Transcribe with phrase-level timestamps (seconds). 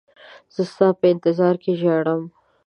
[0.53, 2.21] زه ستا په انتظار کې ژاړم.